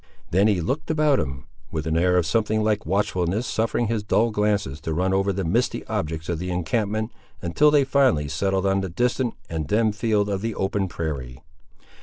Then 0.31 0.47
he 0.47 0.61
looked 0.61 0.89
about 0.89 1.19
him, 1.19 1.45
with 1.69 1.85
an 1.85 1.95
air 1.95 2.17
of 2.17 2.25
something 2.25 2.63
like 2.63 2.87
watchfulness, 2.87 3.45
suffering 3.45 3.85
his 3.85 4.01
dull 4.01 4.31
glances 4.31 4.81
to 4.81 4.95
run 4.95 5.13
over 5.13 5.31
the 5.31 5.43
misty 5.43 5.85
objects 5.85 6.27
of 6.27 6.39
the 6.39 6.49
encampment 6.49 7.11
until 7.39 7.69
they 7.69 7.83
finally 7.83 8.27
settled 8.27 8.65
on 8.65 8.81
the 8.81 8.89
distant 8.89 9.35
and 9.47 9.67
dim 9.67 9.91
field 9.91 10.27
of 10.27 10.41
the 10.41 10.55
open 10.55 10.87
prairie. 10.87 11.43